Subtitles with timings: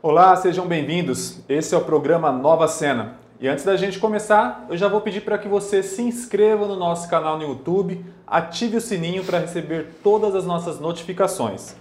[0.00, 1.40] Olá, sejam bem-vindos.
[1.48, 3.16] Esse é o programa Nova Cena.
[3.40, 6.76] E antes da gente começar, eu já vou pedir para que você se inscreva no
[6.76, 11.74] nosso canal no YouTube, ative o sininho para receber todas as nossas notificações.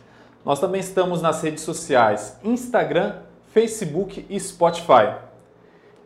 [0.44, 3.18] Nós também estamos nas redes sociais Instagram,
[3.54, 5.14] Facebook e Spotify.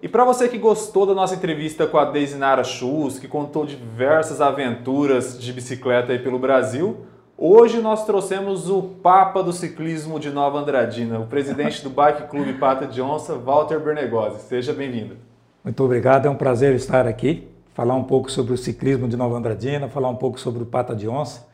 [0.03, 4.41] E para você que gostou da nossa entrevista com a Deisinara Chus, que contou diversas
[4.41, 7.05] aventuras de bicicleta aí pelo Brasil,
[7.43, 12.53] Hoje nós trouxemos o Papa do Ciclismo de Nova Andradina, o presidente do Bike Clube
[12.53, 14.41] Pata de Onça, Walter Bernegosi.
[14.43, 15.17] Seja bem-vindo.
[15.63, 19.35] Muito obrigado, é um prazer estar aqui, falar um pouco sobre o ciclismo de Nova
[19.35, 21.47] Andradina, falar um pouco sobre o Pata de Onça.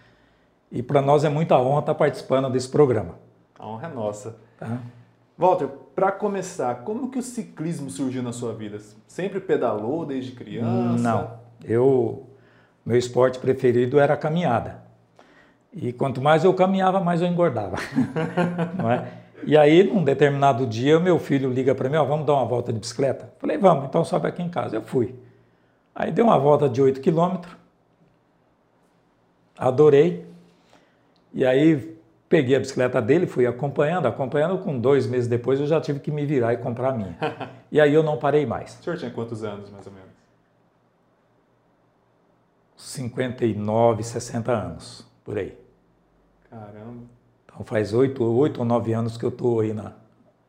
[0.70, 3.16] E para nós é muita honra estar participando desse programa.
[3.58, 4.36] A honra é nossa.
[4.60, 4.80] Tá.
[5.38, 8.78] Walter, para começar, como que o ciclismo surgiu na sua vida?
[9.08, 11.02] Sempre pedalou desde criança?
[11.02, 11.32] Não,
[11.64, 12.28] eu
[12.86, 14.87] meu esporte preferido era a caminhada.
[15.80, 17.78] E quanto mais eu caminhava, mais eu engordava.
[18.76, 19.08] não é?
[19.44, 22.74] E aí, num determinado dia, meu filho liga para mim, ó, vamos dar uma volta
[22.74, 23.32] de bicicleta?
[23.38, 24.76] Falei, vamos, então sobe aqui em casa.
[24.76, 25.14] Eu fui.
[25.94, 27.56] Aí dei uma volta de 8 quilômetros,
[29.56, 30.26] adorei.
[31.32, 31.96] E aí
[32.28, 36.10] peguei a bicicleta dele, fui acompanhando, acompanhando, com dois meses depois eu já tive que
[36.10, 37.18] me virar e comprar a minha.
[37.72, 38.80] e aí eu não parei mais.
[38.80, 40.08] O senhor tinha quantos anos, mais ou menos?
[42.76, 45.67] 59, 60 anos, por aí.
[46.50, 47.04] Caramba.
[47.46, 49.94] Então faz oito, oito ou nove anos que eu estou aí na,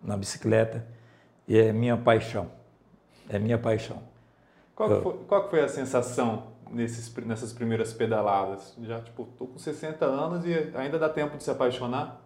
[0.03, 0.87] na bicicleta
[1.47, 2.51] e é minha paixão.
[3.29, 4.03] É minha paixão.
[4.75, 8.75] Qual, eu, foi, qual foi a sensação nesses, nessas primeiras pedaladas?
[8.83, 12.21] Já, tipo, tô com 60 anos e ainda dá tempo de se apaixonar?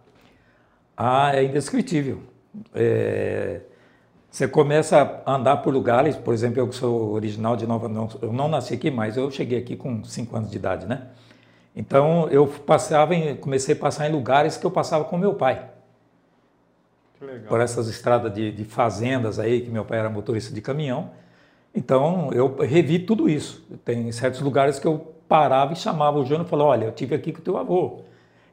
[0.95, 2.21] Ah, é indescritível.
[2.73, 3.61] É,
[4.29, 7.89] você começa a andar por lugares, por exemplo, eu que sou original de Nova,
[8.21, 11.07] eu não nasci aqui, mas eu cheguei aqui com 5 anos de idade, né?
[11.75, 15.69] Então eu passava em, comecei a passar em lugares que eu passava com meu pai.
[17.47, 21.11] Por essas estradas de, de, fazendas aí, que meu pai era motorista de caminhão.
[21.73, 23.65] Então eu revi tudo isso.
[23.85, 27.15] Tem certos lugares que eu parava e chamava o Júnior e falava, olha, eu tive
[27.15, 28.01] aqui com teu avô.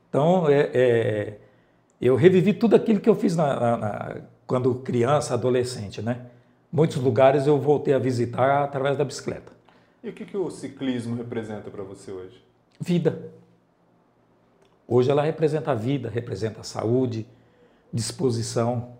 [0.08, 1.38] Então é, é,
[2.00, 6.26] eu revivi tudo aquilo que eu fiz na, na, na, quando criança, adolescente, né?
[6.72, 9.52] Muitos lugares eu voltei a visitar através da bicicleta.
[10.02, 12.40] E o que, que o ciclismo representa para você hoje?
[12.80, 13.30] Vida.
[14.88, 17.26] Hoje ela representa a vida, representa a saúde,
[17.92, 18.94] disposição.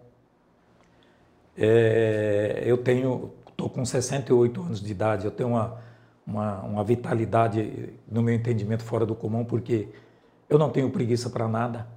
[1.57, 5.81] É, eu tenho, estou com 68 anos de idade, eu tenho uma,
[6.27, 9.89] uma, uma, vitalidade, no meu entendimento, fora do comum, porque
[10.49, 11.89] eu não tenho preguiça para nada.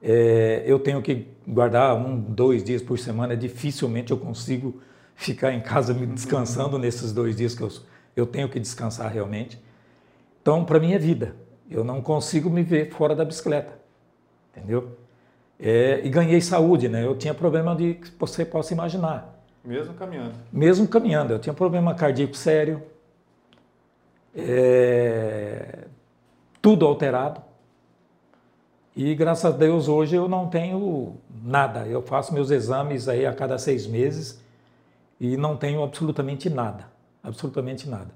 [0.00, 4.80] É, eu tenho que guardar um, dois dias por semana, dificilmente eu consigo
[5.16, 7.70] ficar em casa me descansando nesses dois dias que eu,
[8.14, 9.60] eu tenho que descansar realmente.
[10.48, 11.36] Então, para mim é vida.
[11.70, 13.70] Eu não consigo me ver fora da bicicleta,
[14.50, 14.96] entendeu?
[15.60, 17.04] É, e ganhei saúde, né?
[17.04, 19.44] Eu tinha problema de que você possa imaginar.
[19.62, 20.32] Mesmo caminhando.
[20.50, 21.34] Mesmo caminhando.
[21.34, 22.82] Eu tinha problema cardíaco sério.
[24.34, 25.80] É,
[26.62, 27.42] tudo alterado.
[28.96, 31.86] E graças a Deus hoje eu não tenho nada.
[31.86, 34.42] Eu faço meus exames aí a cada seis meses
[35.20, 36.86] e não tenho absolutamente nada.
[37.22, 38.08] Absolutamente nada.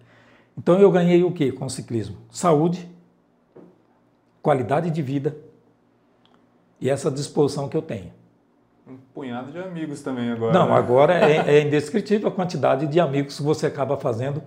[0.57, 2.17] Então eu ganhei o que com o ciclismo?
[2.31, 2.89] Saúde,
[4.43, 5.37] qualidade de vida
[6.81, 8.13] e essa disposição que eu tenho.
[8.87, 10.53] Um punhado de amigos também agora.
[10.53, 10.75] Não, né?
[10.75, 14.43] agora é, é, indescritível a quantidade de amigos que você acaba fazendo,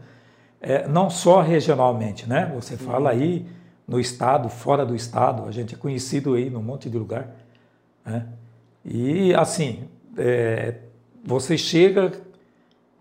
[0.59, 2.51] é, não só regionalmente, né?
[2.53, 3.47] Você fala aí
[3.87, 7.29] no estado, fora do estado, a gente é conhecido aí num monte de lugar.
[8.03, 8.25] Né?
[8.83, 9.87] E assim,
[10.17, 10.75] é,
[11.23, 12.11] você chega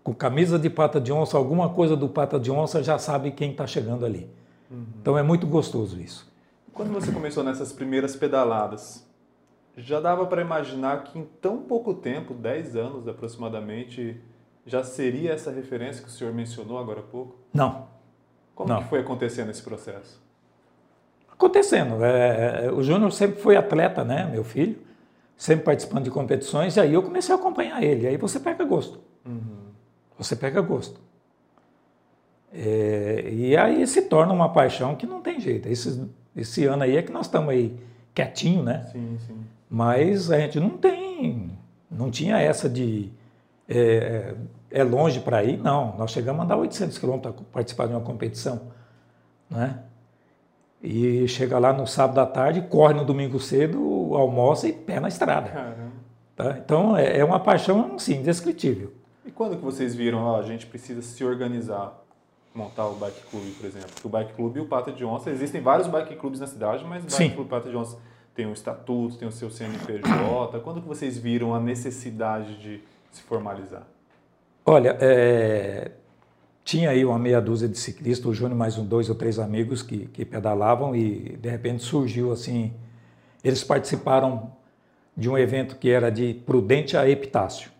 [0.05, 3.49] com camisa de pata de onça, alguma coisa do pata de onça, já sabe quem
[3.49, 4.29] está chegando ali.
[4.69, 4.85] Uhum.
[5.01, 6.31] Então é muito gostoso isso.
[6.71, 9.03] Quando você começou nessas primeiras pedaladas,
[9.75, 14.21] já dava para imaginar que em tão pouco tempo, 10 anos aproximadamente,
[14.63, 17.37] já seria essa referência que o senhor mencionou agora há pouco?
[17.51, 17.87] Não.
[18.53, 18.83] Como Não.
[18.83, 20.21] que foi acontecendo esse processo?
[21.31, 22.05] Acontecendo.
[22.05, 24.77] É, é, o Júnior sempre foi atleta, né, meu filho,
[25.35, 28.99] sempre participando de competições, e aí eu comecei a acompanhar ele, aí você pega gosto.
[29.25, 29.64] Uhum
[30.17, 30.99] você pega gosto.
[32.53, 35.67] É, e aí se torna uma paixão que não tem jeito.
[35.67, 37.77] Esse, esse ano aí é que nós estamos aí
[38.13, 38.87] quietinho, né?
[38.91, 39.37] Sim, sim.
[39.69, 41.51] Mas a gente não tem,
[41.91, 43.11] não tinha essa de
[43.67, 44.35] é,
[44.71, 45.97] é longe para ir, não.
[45.97, 48.61] Nós chegamos a andar 800 quilômetros para participar de uma competição,
[49.49, 49.79] né?
[50.81, 55.07] E chega lá no sábado à tarde, corre no domingo cedo, almoça e pé na
[55.07, 55.49] estrada.
[56.35, 56.57] Tá?
[56.63, 58.93] Então é, é uma paixão, sim, indescritível.
[59.35, 62.01] Quando que vocês viram, a gente precisa se organizar,
[62.53, 63.89] montar o bike club, por exemplo?
[64.03, 67.03] o bike club e o Pata de Onça, existem vários bike clubes na cidade, mas
[67.03, 67.97] o bike clube Pata de Onça
[68.33, 70.59] tem um estatuto, tem o seu CNPJ?
[70.59, 73.83] Quando que vocês viram a necessidade de se formalizar?
[74.65, 75.91] Olha, é,
[76.63, 79.81] tinha aí uma meia dúzia de ciclistas, o Júnior mais um, dois ou três amigos
[79.81, 82.73] que, que pedalavam e de repente surgiu assim,
[83.43, 84.51] eles participaram
[85.15, 87.74] de um evento que era de Prudente a Epitácio.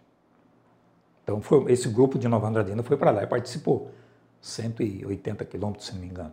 [1.26, 3.92] Então foi, esse grupo de Nova Andradina foi para lá e participou,
[4.40, 6.32] 180 quilômetros, se não me engano.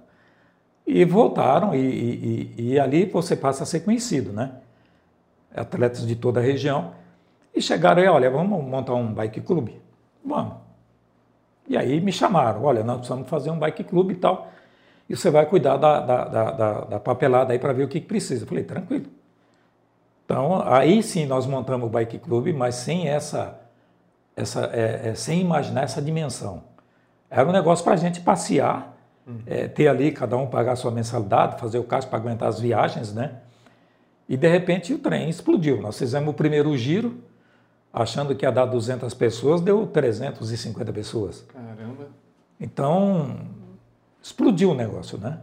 [0.86, 4.52] E voltaram, e, e, e, ali você passa a ser conhecido, né?
[5.56, 6.92] Atletas de toda a região.
[7.54, 9.80] E chegaram e, olha, vamos montar um bike clube?
[10.22, 10.56] Vamos.
[11.66, 14.50] E aí me chamaram, olha, nós precisamos fazer um bike clube e tal,
[15.08, 18.06] e você vai cuidar da, da, da, da papelada aí para ver o que, que
[18.06, 18.42] precisa.
[18.44, 19.06] Eu falei, tranquilo.
[20.24, 23.58] Então, aí sim nós montamos o bike clube, mas sem essa,
[24.36, 26.64] essa é, é, sem imaginar essa dimensão.
[27.30, 28.96] Era um negócio para a gente passear,
[29.26, 29.40] uhum.
[29.46, 32.60] é, ter ali, cada um pagar a sua mensalidade, fazer o caso para aguentar as
[32.60, 33.36] viagens, né?
[34.28, 35.80] E de repente o trem explodiu.
[35.80, 37.22] Nós fizemos o primeiro giro,
[37.92, 41.44] achando que ia dar 200 pessoas, deu 350 pessoas.
[41.52, 42.08] Caramba!
[42.58, 43.36] Então,
[44.22, 45.40] explodiu o negócio, né?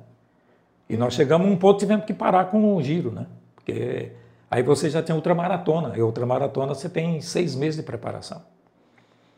[0.89, 3.27] E nós chegamos a um ponto tivemos que parar com o giro, né?
[3.55, 4.13] Porque
[4.49, 8.41] aí você já tem ultramaratona, e ultramaratona você tem seis meses de preparação.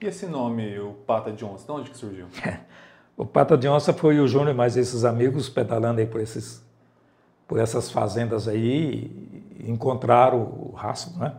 [0.01, 2.25] E esse nome, o Pata de Onça, de onde que surgiu?
[3.15, 6.65] o Pata de Onça foi o Júnior mais esses amigos pedalando aí por, esses,
[7.47, 9.11] por essas fazendas aí,
[9.59, 11.35] encontraram o rastro, né?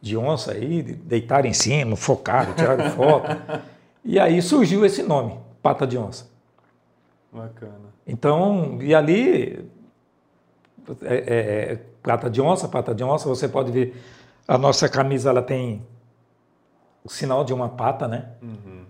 [0.00, 3.28] de onça aí, deitaram em cima, focaram, tiraram foto.
[4.04, 6.28] e aí surgiu esse nome, pata de onça.
[7.32, 7.88] Bacana.
[8.06, 9.66] Então, e ali,
[11.02, 13.96] é, é, é, pata de onça, pata de onça, você pode ver,
[14.46, 15.82] a nossa camisa ela tem
[17.08, 18.26] o sinal de uma pata, né?
[18.42, 18.84] Uhum.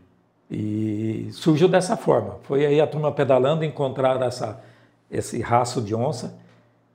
[0.51, 2.39] E surgiu dessa forma.
[2.43, 4.61] Foi aí a turma pedalando, encontrar essa,
[5.09, 6.37] esse raço de onça,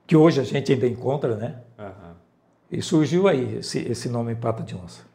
[0.06, 1.62] que hoje a gente ainda encontra, né?
[1.80, 2.14] Uhum.
[2.70, 5.06] E surgiu aí esse, esse nome Pata de Onça.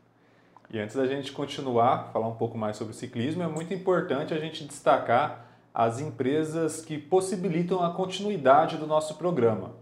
[0.71, 4.39] E antes da gente continuar, falar um pouco mais sobre ciclismo, é muito importante a
[4.39, 5.45] gente destacar
[5.75, 9.73] as empresas que possibilitam a continuidade do nosso programa.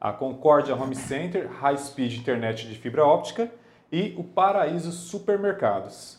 [0.00, 3.48] A Concórdia Home Center, High Speed Internet de fibra óptica
[3.90, 6.18] e o Paraíso Supermercados.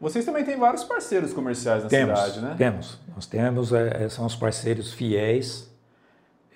[0.00, 2.54] Vocês também têm vários parceiros comerciais na temos, cidade, né?
[2.56, 2.98] Temos.
[3.14, 5.68] Nós temos, é, são os parceiros fiéis.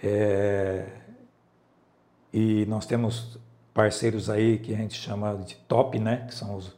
[0.02, 0.86] É,
[2.32, 3.38] e nós temos
[3.74, 6.24] parceiros aí que a gente chama de top, né?
[6.28, 6.72] Que são os,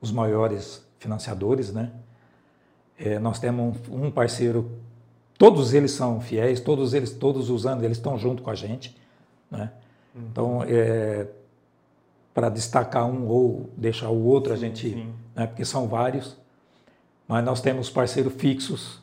[0.00, 1.92] os maiores financiadores, né?
[2.98, 4.70] É, nós temos um, um, parceiro,
[5.36, 8.96] todos eles são fiéis, todos eles, todos os anos, eles estão junto com a gente,
[9.50, 9.70] né?
[10.14, 10.22] Uhum.
[10.30, 11.26] Então, é,
[12.36, 15.46] para destacar um ou deixar o outro, sim, a gente, né?
[15.46, 16.36] Porque são vários,
[17.26, 19.00] mas nós temos parceiros fixos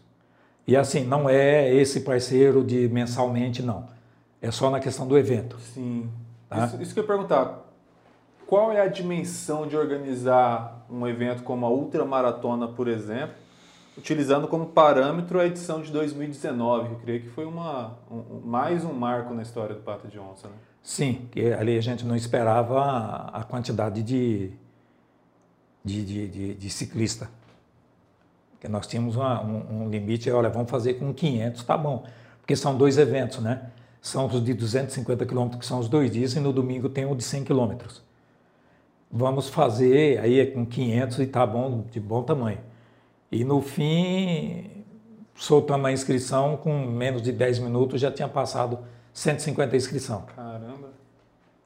[0.68, 3.88] e assim não é esse parceiro de mensalmente não,
[4.39, 5.57] é só na questão do evento.
[5.74, 6.12] Sim.
[6.47, 6.68] Tá?
[6.68, 7.62] Isso, isso que eu ia perguntar.
[8.45, 13.33] Qual é a dimensão de organizar um evento como a Ultramaratona, por exemplo,
[13.97, 18.85] utilizando como parâmetro a edição de 2019, que eu creio que foi uma, um, mais
[18.85, 20.47] um marco na história do Pata de Onça.
[20.47, 20.53] Né?
[20.83, 24.51] Sim, que ali a gente não esperava a, quantidade de,
[25.83, 27.30] de, de, de, de ciclista.
[28.51, 32.06] Porque nós tínhamos uma, um, um, limite, olha, vamos fazer com 500, tá bom.
[32.41, 33.71] Porque são dois eventos, né?
[34.03, 37.15] são os de 250 quilômetros, que são os dois dias, e no domingo tem o
[37.15, 38.03] de 100 quilômetros.
[39.09, 42.59] Vamos fazer, aí é com 500 e tá bom, de bom tamanho.
[43.31, 44.83] E no fim,
[45.35, 48.80] soltamos a inscrição, com menos de 10 minutos já tinha passado
[49.13, 50.23] 150 inscrição.
[50.35, 50.53] Caramba!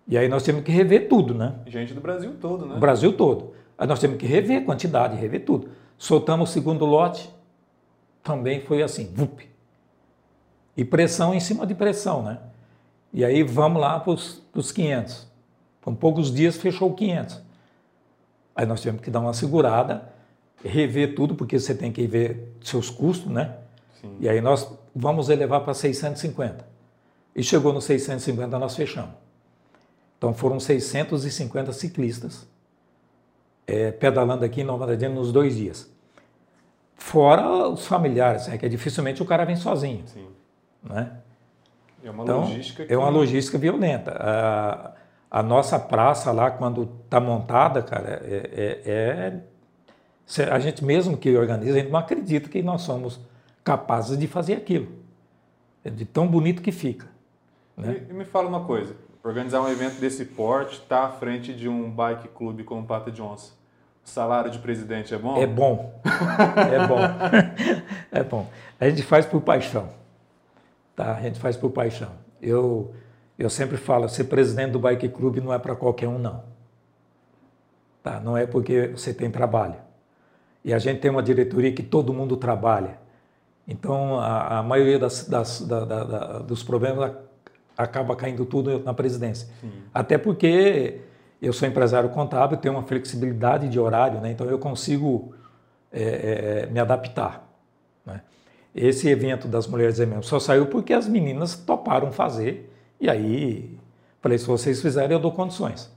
[0.07, 1.55] E aí nós temos que rever tudo, né?
[1.67, 2.75] Gente do Brasil todo, né?
[2.75, 3.53] O Brasil todo.
[3.77, 5.69] Aí nós temos que rever quantidade, rever tudo.
[5.97, 7.29] Soltamos o segundo lote,
[8.23, 9.41] também foi assim, vup,
[10.75, 12.39] e pressão em cima de pressão, né?
[13.11, 15.27] E aí vamos lá para os 500.
[15.81, 17.41] Com poucos dias fechou 500.
[18.55, 20.11] Aí nós tivemos que dar uma segurada,
[20.63, 23.55] rever tudo, porque você tem que ver seus custos, né?
[24.01, 24.15] Sim.
[24.19, 26.67] E aí nós vamos elevar para 650.
[27.35, 29.11] E chegou no 650, nós fechamos.
[30.17, 32.47] Então foram 650 ciclistas
[33.67, 35.89] é, pedalando aqui em Nova Andradina nos dois dias.
[36.95, 40.03] Fora os familiares, né, que dificilmente o cara vem sozinho.
[40.07, 40.27] Sim.
[40.81, 41.11] Né?
[42.03, 42.93] É uma então, logística que...
[42.93, 44.11] É uma logística violenta.
[44.19, 44.93] A,
[45.29, 49.41] a nossa praça lá, quando está montada, cara, é, é,
[50.39, 53.19] é, A gente mesmo que organiza, a gente não acredita que nós somos
[53.63, 54.87] capazes de fazer aquilo.
[55.83, 57.07] É de tão bonito que fica.
[57.75, 58.05] Né?
[58.07, 58.95] E, e me fala uma coisa,
[59.27, 63.11] organizar um evento desse porte, estar tá à frente de um bike clube como Pata
[63.11, 63.51] de Onça,
[64.05, 65.37] o salário de presidente é bom?
[65.37, 66.01] É bom.
[66.71, 66.99] É bom.
[68.11, 68.47] é bom.
[68.79, 69.89] A gente faz por paixão.
[70.95, 71.15] Tá?
[71.15, 72.11] A gente faz por paixão.
[72.41, 72.93] Eu,
[73.37, 76.43] Eu sempre falo, ser presidente do Bike Club não é para qualquer um, não.
[78.01, 78.19] Tá?
[78.19, 79.75] Não é porque você tem trabalho.
[80.63, 82.97] E a gente tem uma diretoria que todo mundo trabalha.
[83.67, 87.13] Então, a, a maioria das, das, da, da, da, dos problemas
[87.77, 89.47] acaba caindo tudo na presidência.
[89.61, 89.71] Sim.
[89.93, 91.01] Até porque
[91.41, 94.31] eu sou empresário contábil, tenho uma flexibilidade de horário, né?
[94.31, 95.33] então eu consigo
[95.91, 97.47] é, é, me adaptar.
[98.05, 98.21] Né?
[98.73, 103.77] Esse evento das mulheres mesmo só saiu porque as meninas toparam fazer, e aí
[104.19, 105.91] falei, se vocês fizerem, eu dou condições.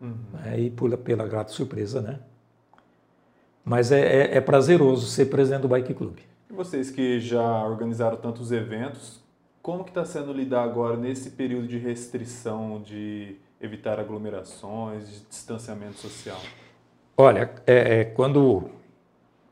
[0.00, 0.16] Uhum.
[0.32, 0.60] Né?
[0.60, 2.18] E pula pela grata surpresa, né?
[3.64, 6.16] Mas é, é, é prazeroso ser presidente do Bike Club.
[6.48, 9.20] E vocês que já organizaram tantos eventos,
[9.68, 15.98] como que está sendo lidar agora nesse período de restrição, de evitar aglomerações, de distanciamento
[15.98, 16.40] social?
[17.14, 18.70] Olha, é, é, quando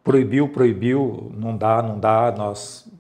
[0.02, 2.90] proibiu, proibiu, não dá, não dá, nós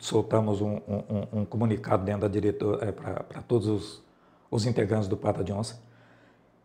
[0.00, 4.02] soltamos um, um, um comunicado dentro da diretora é, para todos os,
[4.50, 5.80] os, integrantes do Pata de Onça,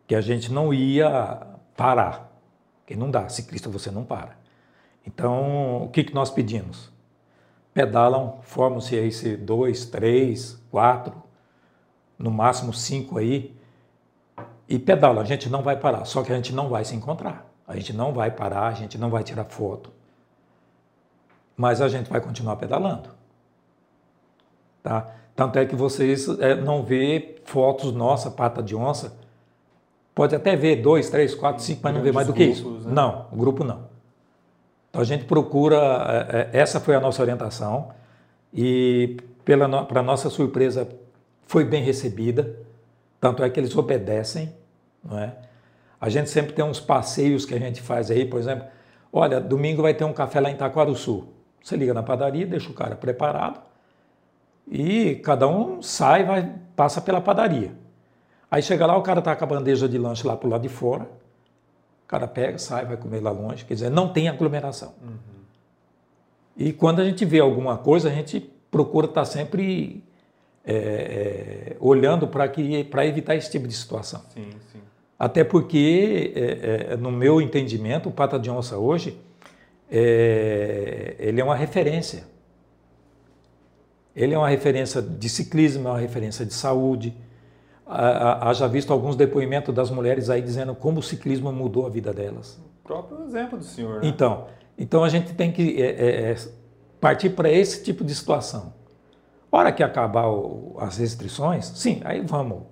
[0.08, 2.36] que a gente não ia parar,
[2.84, 4.36] que não dá, ciclista você não para.
[5.06, 6.89] Então, o que, que nós pedimos?
[7.72, 11.14] Pedalam, formam-se aí se dois, três, quatro,
[12.18, 13.56] no máximo cinco aí,
[14.68, 15.22] e pedalam.
[15.22, 17.50] A gente não vai parar, só que a gente não vai se encontrar.
[17.66, 19.92] A gente não vai parar, a gente não vai tirar foto.
[21.56, 23.10] Mas a gente vai continuar pedalando.
[24.82, 25.08] Tá?
[25.36, 29.16] Tanto é que vocês é, não vê fotos nossa, pata de onça.
[30.14, 32.68] Pode até ver dois, três, quatro, cinco, mas não vê mais do que isso.
[32.68, 32.92] Né?
[32.92, 33.89] Não, o grupo não.
[34.90, 35.76] Então a gente procura,
[36.30, 37.90] é, é, essa foi a nossa orientação
[38.52, 39.16] e
[39.88, 40.88] para nossa surpresa
[41.46, 42.56] foi bem recebida,
[43.20, 44.52] tanto é que eles obedecem,
[45.02, 45.34] não é?
[46.00, 48.66] A gente sempre tem uns passeios que a gente faz aí, por exemplo,
[49.12, 50.56] olha, domingo vai ter um café lá em
[50.94, 51.28] Sul.
[51.62, 53.60] Você liga na padaria, deixa o cara preparado
[54.66, 57.72] e cada um sai, vai, passa pela padaria.
[58.50, 60.62] Aí chega lá, o cara está com a bandeja de lanche lá para o lado
[60.62, 61.08] de fora,
[62.10, 63.64] cara pega, sai, vai comer lá longe.
[63.64, 64.92] Quer dizer, não tem aglomeração.
[65.00, 65.16] Uhum.
[66.56, 70.02] E quando a gente vê alguma coisa, a gente procura estar sempre
[70.64, 74.22] é, é, olhando para evitar esse tipo de situação.
[74.34, 74.80] Sim, sim.
[75.16, 79.16] Até porque, é, é, no meu entendimento, o Pata de Onça hoje,
[79.88, 82.24] é, ele é uma referência.
[84.16, 87.14] Ele é uma referência de ciclismo, é uma referência de saúde,
[87.90, 92.60] haja visto alguns depoimentos das mulheres aí dizendo como o ciclismo mudou a vida delas.
[92.84, 94.00] O próprio exemplo do senhor.
[94.00, 94.08] Né?
[94.08, 94.46] Então,
[94.78, 96.36] então a gente tem que é, é, é
[97.00, 98.72] partir para esse tipo de situação.
[99.50, 102.62] Hora que acabar o, as restrições, sim, aí vamos.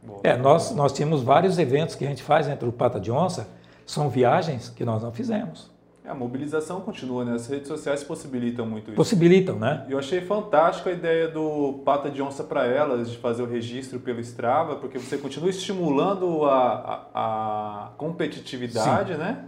[0.00, 3.10] Boa, é, nós, nós tínhamos vários eventos que a gente faz entre o Pata de
[3.10, 3.48] Onça,
[3.84, 5.71] são viagens que nós não fizemos.
[6.12, 7.32] A mobilização continua, né?
[7.32, 8.96] As redes sociais possibilitam muito isso.
[8.96, 9.86] Possibilitam, né?
[9.88, 13.98] Eu achei fantástico a ideia do Pata de Onça para Elas, de fazer o registro
[13.98, 19.18] pelo Strava, porque você continua estimulando a, a, a competitividade, Sim.
[19.18, 19.44] né?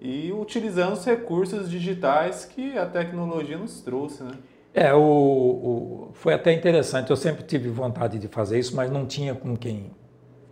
[0.00, 4.32] E utilizando os recursos digitais que a tecnologia nos trouxe, né?
[4.72, 7.10] É, o, o, foi até interessante.
[7.10, 9.90] Eu sempre tive vontade de fazer isso, mas não tinha com quem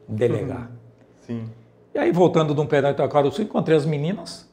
[0.06, 0.70] delegar.
[1.26, 1.46] Sim.
[1.94, 4.46] E aí, voltando de um pedaço de Itacaruçu, encontrei as meninas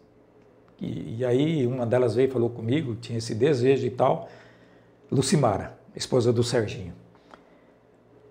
[0.80, 4.30] e, e, aí uma delas veio e falou comigo, tinha esse desejo e tal,
[5.12, 6.94] Lucimara, esposa do Serginho.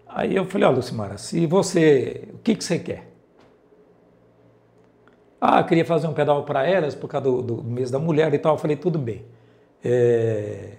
[0.07, 3.13] Aí eu falei, ó, oh, Lucimara, se você, o que, que você quer?
[5.41, 8.39] Ah, queria fazer um pedal para elas por causa do, do, mês da mulher e
[8.39, 8.55] tal.
[8.55, 9.25] Eu falei, tudo bem.
[9.83, 10.75] É...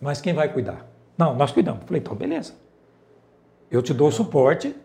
[0.00, 0.86] Mas quem vai cuidar?
[1.18, 1.80] Não, nós cuidamos.
[1.80, 2.54] Eu falei, então, beleza.
[3.70, 4.76] Eu te dou o suporte,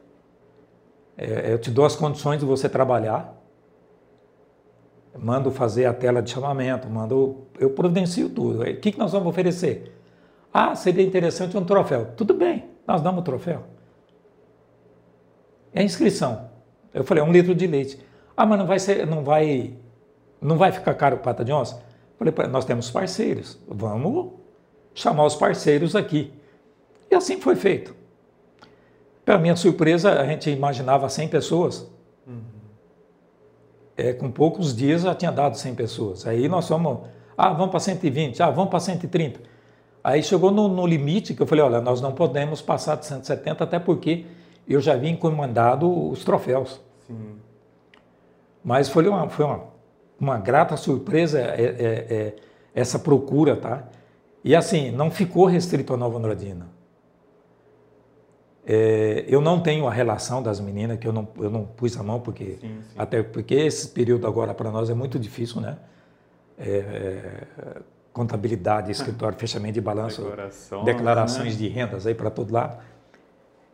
[1.16, 3.40] é, eu te dou as condições de você trabalhar,
[5.18, 8.62] mando fazer a tela de chamamento, mando, eu providencio tudo.
[8.62, 9.94] O que, que nós vamos oferecer?
[10.54, 12.08] Ah, seria interessante um troféu.
[12.18, 13.64] Tudo bem, nós damos o troféu.
[15.74, 16.50] É inscrição.
[16.94, 18.00] Eu falei, um litro de leite.
[18.36, 19.74] Ah, mas não vai ser, não vai,
[20.42, 21.82] não vai ficar caro pata de onça?
[22.20, 24.34] Eu falei, nós temos parceiros, vamos
[24.94, 26.34] chamar os parceiros aqui.
[27.10, 27.96] E assim foi feito.
[29.26, 31.90] Para minha surpresa, a gente imaginava 100 pessoas.
[34.10, 36.28] É, com poucos dias já tinha dado 100 pessoas.
[36.28, 37.00] Aí nós fomos,
[37.38, 39.40] ah, vamos para 120, ah, vamos para 130.
[40.04, 43.64] Aí chegou no, no, limite que eu falei, olha, nós não podemos passar de 170,
[43.64, 44.26] até porque
[44.68, 46.82] eu já havia encomendado os troféus.
[47.06, 47.36] Sim.
[48.64, 49.64] Mas foi uma, foi uma,
[50.20, 52.36] uma grata surpresa é, é, é,
[52.74, 53.84] essa procura, tá?
[54.44, 56.68] E assim, não ficou restrito a Nova Andradina.
[58.66, 62.04] É, eu não tenho a relação das meninas, que eu não, eu não pus a
[62.04, 62.96] mão, porque sim, sim.
[62.96, 65.78] até porque esse período agora para nós é muito difícil, né?
[66.58, 67.82] É, é,
[68.14, 71.60] contabilidade, escritório, fechamento de balanço, declarações, declarações né?
[71.60, 72.78] de rendas aí para todo lado.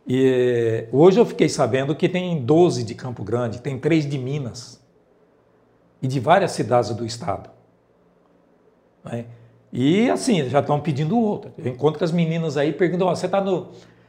[0.06, 4.82] E hoje eu fiquei sabendo que tem 12 de Campo Grande, tem 3 de Minas
[6.00, 7.50] e de várias cidades do estado.
[9.04, 9.26] Né?
[9.70, 11.52] E assim, já estão pedindo outra.
[11.58, 13.38] Eu encontro com as meninas aí perguntam: oh, você está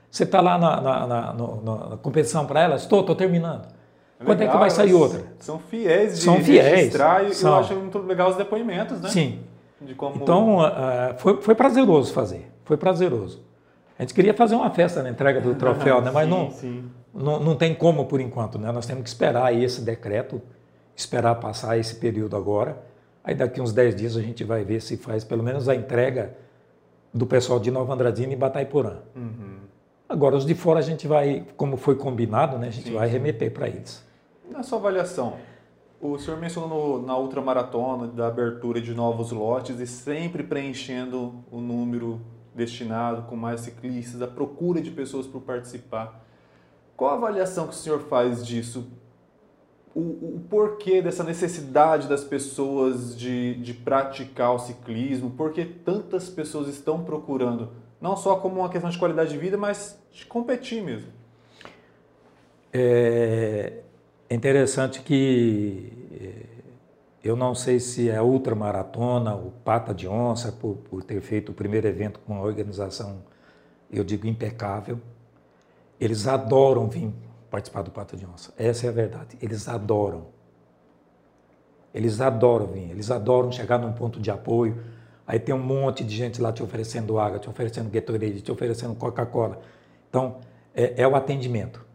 [0.09, 2.81] você tá lá na, na, na, na competição para elas?
[2.81, 3.67] Estou, estou terminando.
[4.19, 5.23] É Quando legal, é que vai sair outra?
[5.39, 7.51] São fiéis de são fiéis, registrar e são.
[7.51, 9.09] eu acho muito legal os depoimentos, né?
[9.09, 9.39] Sim.
[9.95, 10.15] Como...
[10.21, 12.51] Então, uh, foi, foi prazeroso fazer.
[12.65, 13.41] Foi prazeroso.
[13.97, 16.11] A gente queria fazer uma festa na entrega do troféu, né?
[16.11, 16.89] mas sim, não, sim.
[17.13, 18.59] Não, não tem como por enquanto.
[18.59, 18.71] Né?
[18.71, 20.41] Nós temos que esperar esse decreto,
[20.95, 22.77] esperar passar esse período agora.
[23.23, 26.35] Aí daqui uns 10 dias a gente vai ver se faz pelo menos a entrega
[27.13, 28.97] do pessoal de Nova Andradina e Bataiporã.
[29.15, 29.68] Uhum.
[30.09, 32.69] Agora, os de fora a gente vai, como foi combinado, né?
[32.69, 34.03] a gente sim, vai remeter para eles.
[34.49, 35.35] Na sua avaliação,
[36.01, 42.19] o senhor mencionou na ultramaratona da abertura de novos lotes e sempre preenchendo o número
[42.55, 46.25] destinado com mais ciclistas, a procura de pessoas para participar.
[46.97, 48.87] Qual a avaliação que o senhor faz disso?
[49.93, 55.29] O, o porquê dessa necessidade das pessoas de, de praticar o ciclismo?
[55.29, 57.69] Por que tantas pessoas estão procurando?
[58.01, 61.11] Não só como uma questão de qualidade de vida, mas de competir mesmo.
[62.71, 63.81] É
[64.29, 65.91] interessante que
[67.23, 71.53] eu não sei se é ultramaratona, o Pata de Onça, por, por ter feito o
[71.53, 73.23] primeiro evento com uma organização,
[73.91, 74.99] eu digo, impecável.
[75.99, 77.11] Eles adoram vir
[77.51, 78.53] participar do Pata de Onça.
[78.57, 79.37] Essa é a verdade.
[79.41, 80.27] Eles adoram.
[81.93, 82.89] Eles adoram vir.
[82.89, 84.81] Eles adoram chegar num ponto de apoio.
[85.29, 88.95] Aí tem um monte de gente lá te oferecendo água, te oferecendo Gatorade, te oferecendo
[88.95, 89.61] Coca-Cola.
[90.09, 90.39] Então,
[90.75, 91.85] é, é o atendimento.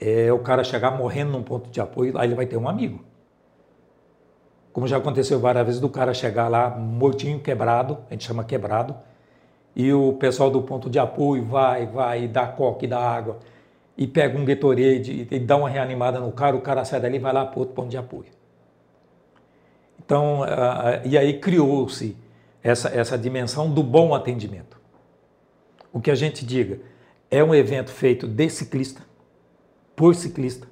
[0.00, 3.04] É o cara chegar morrendo num ponto de apoio, aí ele vai ter um amigo
[4.76, 8.94] como já aconteceu várias vezes, do cara chegar lá mortinho, quebrado, a gente chama quebrado,
[9.74, 13.38] e o pessoal do ponto de apoio vai, vai, dá coque, dá água,
[13.96, 17.18] e pega um Gatorade e dá uma reanimada no cara, o cara sai dali e
[17.18, 18.35] vai lá para outro ponto de apoio.
[20.04, 20.42] Então,
[21.04, 22.16] e aí criou-se
[22.62, 24.80] essa, essa dimensão do bom atendimento.
[25.92, 26.80] O que a gente diga,
[27.30, 29.02] é um evento feito de ciclista,
[29.94, 30.68] por ciclista,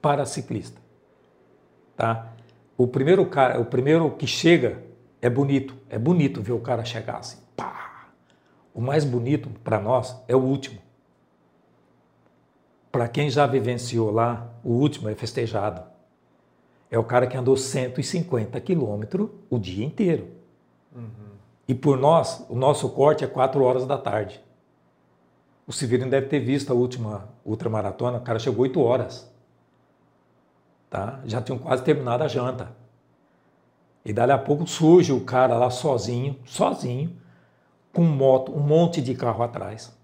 [0.00, 0.80] para ciclista.
[1.96, 2.32] Tá?
[2.80, 4.82] o primeiro cara, o primeiro que chega
[5.20, 8.08] é bonito, é bonito ver o cara chegar assim, pá.
[8.72, 10.80] O mais bonito para nós é o último.
[12.90, 15.82] Para quem já vivenciou lá, o último é festejado.
[16.90, 20.28] É o cara que andou 150 quilômetros o dia inteiro.
[20.94, 21.30] Uhum.
[21.68, 24.42] E por nós, o nosso corte é 4 horas da tarde.
[25.66, 29.30] O Severino deve ter visto a última ultramaratona, o cara chegou 8 horas
[30.90, 31.20] tá?
[31.24, 32.72] já tinham quase terminado a janta.
[34.04, 37.16] E dali a pouco surge o cara lá sozinho, sozinho,
[37.92, 39.94] com moto, um monte de carro atrás.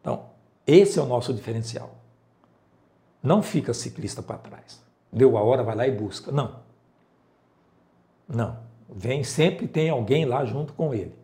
[0.00, 0.24] Então,
[0.66, 1.94] esse é o nosso diferencial.
[3.22, 4.82] Não fica ciclista para trás.
[5.12, 6.30] Deu a hora, vai lá e busca.
[6.30, 6.56] Não.
[8.28, 8.56] Não.
[8.88, 11.14] Vem, sempre tem alguém lá junto com ele.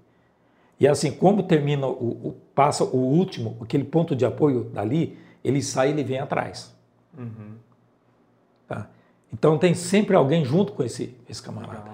[0.79, 5.62] E assim, como termina, o, o passa o último, aquele ponto de apoio dali, ele
[5.62, 6.75] sai e ele vem atrás.
[7.16, 7.55] Uhum.
[8.68, 8.88] Tá?
[9.33, 11.92] Então tem sempre alguém junto com esse, esse camarada.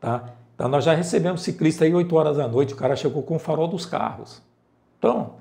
[0.00, 0.34] Tá?
[0.54, 3.38] Então nós já recebemos ciclista aí 8 horas da noite, o cara chegou com o
[3.38, 4.42] farol dos carros.
[4.98, 5.34] Então,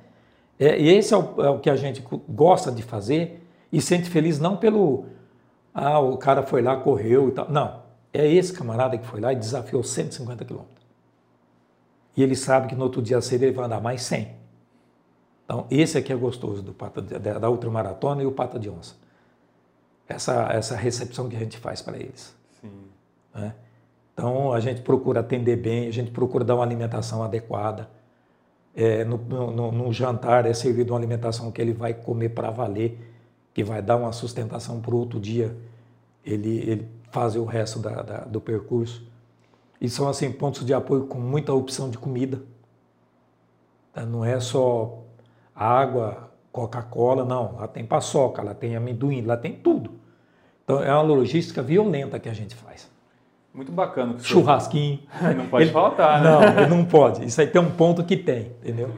[0.60, 4.10] é, e esse é o, é o que a gente gosta de fazer e sente
[4.10, 5.06] feliz não pelo
[5.86, 7.50] ah, o cara foi lá, correu e tal.
[7.50, 7.82] Não.
[8.14, 10.86] É esse camarada que foi lá e desafiou 150 quilômetros.
[12.16, 14.36] E ele sabe que no outro dia cedo ele vai andar mais 100.
[15.46, 18.96] Então, esse aqui é gostoso do pata, da, da ultramaratona e o pata de onça
[20.08, 22.36] essa, essa recepção que a gente faz para eles.
[23.36, 23.54] Né?
[24.14, 27.90] Então, a gente procura atender bem, a gente procura dar uma alimentação adequada.
[28.76, 32.98] É, no, no, no, jantar é servido uma alimentação que ele vai comer para valer,
[33.58, 35.58] que vai dar uma sustentação para o outro dia
[36.24, 39.04] ele, ele fazer o resto da, da, do percurso.
[39.82, 42.40] E são assim pontos de apoio com muita opção de comida.
[43.92, 44.06] Tá?
[44.06, 45.00] Não é só
[45.56, 47.56] água, Coca-Cola, não.
[47.56, 49.90] Lá tem paçoca, lá tem amendoim, lá tem tudo.
[50.64, 52.88] Então é uma logística violenta que a gente faz.
[53.52, 54.14] Muito bacana.
[54.14, 55.00] Que Churrasquinho.
[55.36, 56.68] não pode ele, faltar, né?
[56.68, 57.26] Não, não pode.
[57.26, 58.94] Isso aí tem um ponto que tem, entendeu?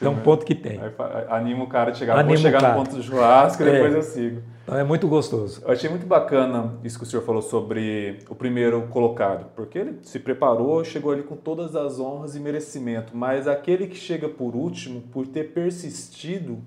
[0.00, 0.80] Tem um ponto que tem.
[0.80, 0.90] Aí,
[1.28, 3.72] anima o cara a chegar, Anima vou chegar no ponto do churrasco e é.
[3.72, 4.42] depois eu sigo.
[4.64, 5.62] Então é muito gostoso.
[5.62, 9.98] Eu achei muito bacana isso que o senhor falou sobre o primeiro colocado, porque ele
[10.02, 14.56] se preparou, chegou ali com todas as honras e merecimento, mas aquele que chega por
[14.56, 16.62] último, por ter persistido,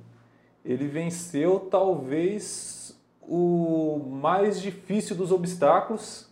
[0.63, 6.30] ele venceu talvez o mais difícil dos obstáculos,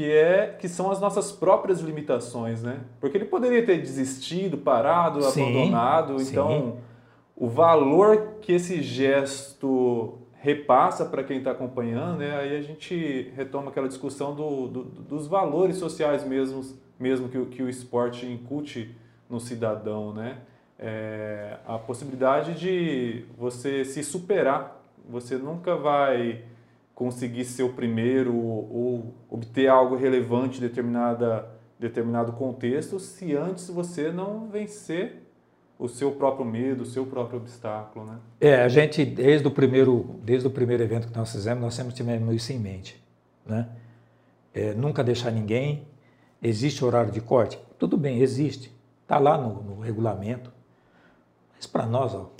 [0.00, 2.80] que é que são as nossas próprias limitações, né?
[2.98, 6.30] Porque ele poderia ter desistido, parado, sim, abandonado, sim.
[6.30, 6.78] então
[7.36, 12.34] o valor que esse gesto repassa para quem está acompanhando, né?
[12.34, 16.62] aí a gente retoma aquela discussão do, do, dos valores sociais mesmo,
[16.98, 18.96] mesmo que, que o esporte incute
[19.28, 20.38] no cidadão, né?
[20.78, 26.42] É, a possibilidade de você se superar, você nunca vai
[27.00, 34.12] conseguir ser o primeiro ou obter algo relevante em determinada, determinado contexto se antes você
[34.12, 35.26] não vencer
[35.78, 38.18] o seu próprio medo, o seu próprio obstáculo, né?
[38.38, 41.94] É, a gente desde o primeiro, desde o primeiro evento que nós fizemos, nós sempre
[41.94, 43.02] tivemos isso em mente,
[43.46, 43.66] né?
[44.52, 45.88] É, nunca deixar ninguém.
[46.42, 47.58] Existe horário de corte?
[47.78, 48.70] Tudo bem, existe.
[49.04, 50.52] Está lá no, no, regulamento.
[51.56, 52.30] Mas para nós, ó,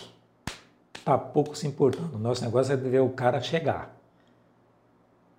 [1.03, 2.16] tá pouco se importando.
[2.16, 3.99] O nosso negócio é ver o cara chegar.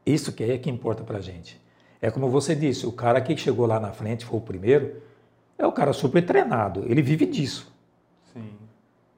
[0.06, 1.60] Isso que é que importa para a gente.
[2.02, 5.02] É como você disse, o cara que chegou lá na frente, foi o primeiro,
[5.58, 6.84] é o cara super treinado.
[6.88, 7.72] Ele vive disso.
[8.34, 8.54] Sim.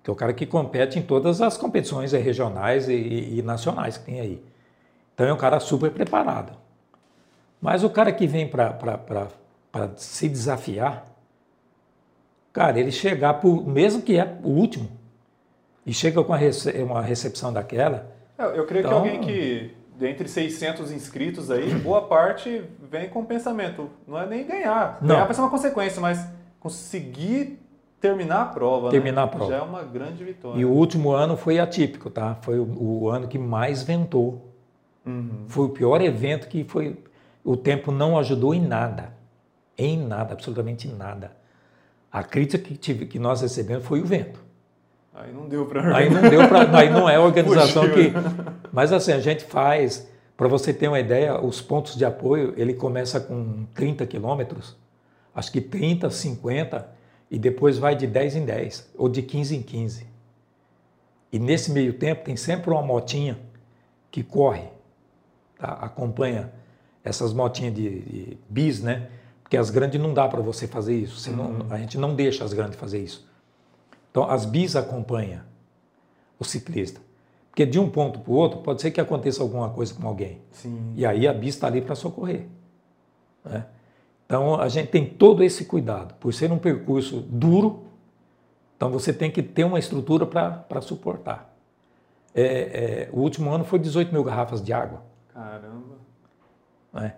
[0.03, 3.97] Que é o cara que compete em todas as competições regionais e, e, e nacionais
[3.97, 4.43] que tem aí.
[5.13, 6.57] Então é um cara super preparado.
[7.61, 8.77] Mas o cara que vem para
[9.95, 11.05] se desafiar,
[12.51, 14.89] cara, ele chegar, por, mesmo que é o último,
[15.85, 18.11] e chega com uma recepção daquela.
[18.37, 23.21] Eu, eu creio então, que alguém que, dentre 600 inscritos aí, boa parte vem com
[23.21, 24.97] o pensamento, não é nem ganhar.
[25.01, 25.09] Não.
[25.09, 26.27] Ganhar vai ser uma consequência, mas
[26.59, 27.59] conseguir
[27.99, 28.89] terminar a prova.
[28.89, 29.23] Terminar né?
[29.23, 29.51] a prova.
[29.51, 30.59] Já é uma grande vitória.
[30.59, 32.35] E o último ano foi atípico, tá?
[32.41, 34.53] Foi o, o ano que mais ventou.
[35.05, 35.45] Uhum.
[35.47, 36.97] Foi o pior evento que foi.
[37.43, 39.13] O tempo não ajudou em nada.
[39.77, 41.31] Em nada, absolutamente nada.
[42.11, 44.39] A crítica que, tive, que nós recebemos foi o vento.
[45.13, 45.95] Aí não deu para.
[45.95, 46.77] Aí não deu para.
[46.77, 48.11] Aí não é a organização que.
[48.73, 50.11] Mas assim, a gente faz.
[50.35, 54.75] Para você ter uma ideia, os pontos de apoio, ele começa com 30 quilômetros,
[55.33, 56.89] acho que 30, 50
[57.29, 60.07] e depois vai de 10 em 10 ou de 15 em 15.
[61.31, 63.39] E nesse meio tempo tem sempre uma motinha
[64.09, 64.67] que corre,
[65.59, 65.67] tá?
[65.81, 66.51] acompanha
[67.03, 69.07] essas motinhas de, de, bis, né?
[69.43, 71.31] Porque as grandes não dá para você fazer isso.
[71.31, 71.67] Não, uhum.
[71.69, 73.27] a gente não deixa as grandes fazer isso.
[74.09, 75.41] Então as bis acompanham
[76.39, 76.99] o ciclista.
[77.53, 80.41] Porque de um ponto para o outro pode ser que aconteça alguma coisa com alguém.
[80.51, 80.91] Sim.
[80.95, 82.47] E aí a bis está ali para socorrer.
[83.45, 83.63] Né?
[84.25, 86.15] Então a gente tem todo esse cuidado.
[86.15, 87.83] Por ser um percurso duro,
[88.75, 91.55] então você tem que ter uma estrutura para suportar.
[92.33, 95.03] É, é, o último ano foi 18 mil garrafas de água.
[95.31, 95.97] Caramba!
[96.95, 97.11] É?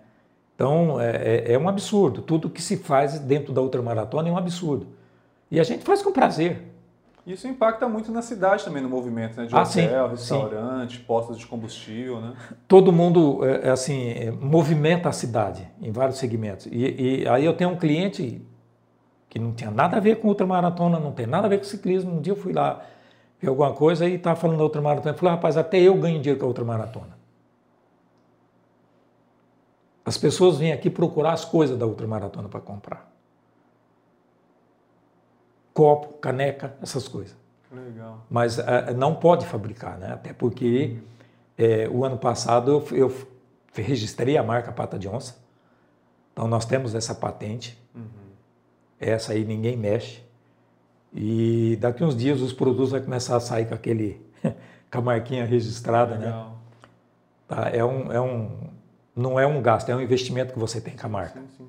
[0.54, 2.20] Então é, é, é, um absurdo.
[2.20, 4.88] Tudo que se faz dentro da ultramaratona é um absurdo.
[5.50, 6.75] E a gente faz com prazer.
[7.26, 9.46] Isso impacta muito na cidade também, no movimento, né?
[9.46, 11.02] De ah, hotel, sim, restaurante, sim.
[11.02, 12.34] postos de combustível, né?
[12.68, 16.66] Todo mundo, é, é assim, é, movimenta a cidade em vários segmentos.
[16.66, 18.46] E, e, aí eu tenho um cliente
[19.28, 22.16] que não tinha nada a ver com ultramaratona, não tem nada a ver com ciclismo.
[22.16, 22.80] Um dia eu fui lá
[23.40, 25.10] ver alguma coisa e estava falando da ultramaratona.
[25.10, 27.18] Ele falou, rapaz, até eu ganho dinheiro com a ultramaratona.
[30.04, 33.15] As pessoas vêm aqui procurar as coisas da ultramaratona para comprar
[35.76, 37.36] copo, caneca, essas coisas.
[37.70, 38.24] Legal.
[38.30, 38.62] Mas uh,
[38.96, 40.14] não pode fabricar, né?
[40.14, 40.96] Até porque
[41.58, 43.26] é, o ano passado eu, eu,
[43.74, 45.36] registrei a marca Pata de Onça.
[46.32, 47.78] Então nós temos essa patente.
[47.94, 48.02] Uhum.
[48.98, 50.22] Essa aí ninguém mexe.
[51.12, 54.18] E daqui uns dias os produtos vão começar a sair com aquele
[54.90, 56.26] com a marquinha registrada, né?
[56.26, 56.48] Legal.
[56.48, 56.56] né?
[57.48, 58.50] Tá, é um, é um,
[59.14, 61.38] não é um gasto, é um investimento que você tem com a marca.
[61.38, 61.68] Sim, sim.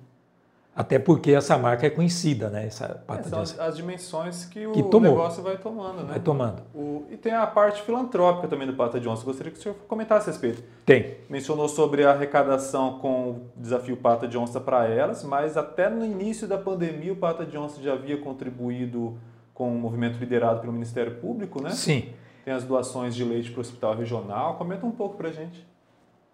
[0.77, 2.67] Até porque essa marca é conhecida, né?
[2.67, 6.09] Essa é, são as, as, dimensões que o que negócio vai tomando, né?
[6.09, 6.61] Vai tomando.
[6.71, 9.25] O, e tem a parte filantrópica também do Pata Johnson.
[9.25, 10.63] Gostaria que o senhor comentasse a respeito.
[10.85, 11.17] Tem.
[11.27, 16.05] Mencionou sobre a arrecadação com o desafio Pata de Onça para elas, mas até no
[16.05, 19.17] início da pandemia o Pata de Onça já havia contribuído
[19.55, 21.71] com um movimento liderado pelo Ministério Público, né?
[21.71, 22.09] Sim.
[22.45, 24.57] Tem as doações de leite para o hospital regional.
[24.57, 25.65] Comenta um pouco para a gente.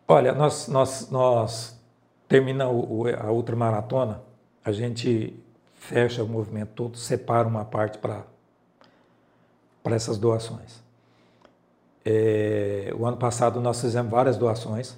[0.06, 1.82] Olha, nós, nós, nós
[2.28, 4.33] termina o, a ultramaratona
[4.64, 5.38] a gente
[5.76, 8.26] fecha o movimento todo, separa uma parte para
[9.86, 10.82] essas doações.
[12.06, 14.98] É, o ano passado nós fizemos várias doações.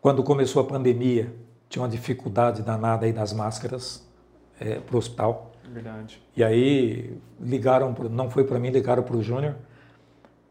[0.00, 1.34] Quando começou a pandemia,
[1.68, 4.06] tinha uma dificuldade danada aí das máscaras
[4.60, 5.52] é, para o hospital.
[5.68, 6.22] Verdade.
[6.36, 9.56] E aí ligaram, não foi para mim, ligaram para o Júnior.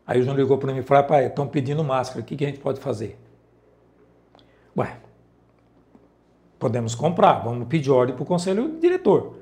[0.05, 2.43] Aí o Júnior ligou para mim e falou: pai, estão pedindo máscara, o que, que
[2.43, 3.17] a gente pode fazer?
[4.77, 4.97] Ué,
[6.57, 9.35] Podemos comprar, vamos pedir ordem para o conselho diretor.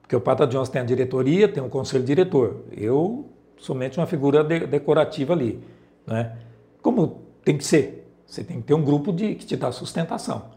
[0.00, 2.64] Porque o Pata Jones tem a diretoria, tem um conselho diretor.
[2.70, 3.26] Eu
[3.56, 5.62] somente uma figura de, decorativa ali.
[6.06, 6.36] Né?
[6.82, 8.06] Como tem que ser.
[8.26, 10.50] Você tem que ter um grupo de, que te dá sustentação.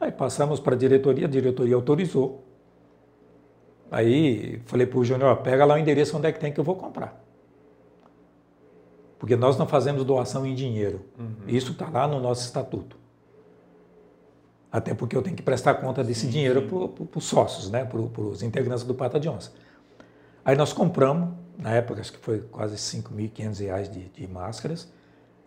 [0.00, 2.44] Aí passamos para a diretoria, a diretoria autorizou.
[3.90, 6.64] Aí falei para o Júnior, pega lá o endereço onde é que tem que eu
[6.64, 7.22] vou comprar.
[9.18, 11.02] Porque nós não fazemos doação em dinheiro.
[11.16, 11.34] Uhum.
[11.46, 12.96] Isso está lá no nosso estatuto.
[14.72, 17.84] Até porque eu tenho que prestar conta desse dinheiro para os sócios, né?
[17.84, 19.52] para os integrantes do Pata de Onça.
[20.42, 24.90] Aí nós compramos, na época acho que foi quase 5.500 reais de, de máscaras.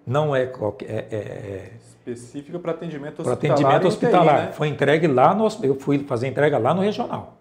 [0.06, 0.88] Não é qualquer.
[0.90, 1.72] É, é, é
[2.08, 3.40] Específica para atendimento hospitalar.
[3.40, 4.38] Para atendimento hospitalar.
[4.38, 4.52] TI, né?
[4.52, 5.48] Foi entregue lá no.
[5.64, 7.40] Eu fui fazer entrega lá no regional.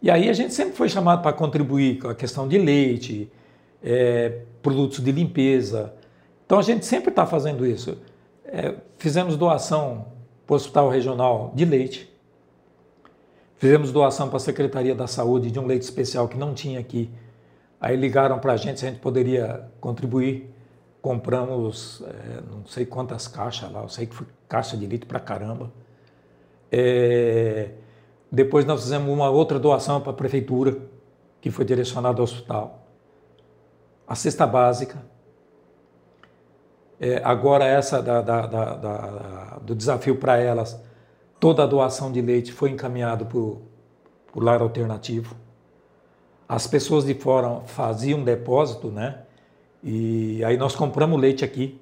[0.00, 3.30] E aí a gente sempre foi chamado para contribuir com a questão de leite,
[3.82, 5.92] é, produtos de limpeza.
[6.46, 7.98] Então a gente sempre está fazendo isso.
[8.44, 10.11] É, fizemos doação
[10.46, 12.12] para o Hospital Regional de leite.
[13.56, 17.08] Fizemos doação para a Secretaria da Saúde de um leite especial que não tinha aqui.
[17.80, 20.52] Aí ligaram para a gente se a gente poderia contribuir.
[21.00, 25.18] Compramos é, não sei quantas caixas lá, eu sei que foi caixa de leite para
[25.18, 25.70] caramba.
[26.70, 27.70] É,
[28.30, 30.76] depois nós fizemos uma outra doação para a prefeitura,
[31.40, 32.86] que foi direcionada ao hospital.
[34.06, 35.04] A cesta básica.
[37.04, 40.80] É, agora essa da, da, da, do desafio para elas,
[41.40, 43.60] toda a doação de leite foi encaminhado para o
[44.36, 45.34] lar alternativo.
[46.48, 49.22] As pessoas de fora faziam depósito, né?
[49.82, 51.80] E aí nós compramos leite aqui.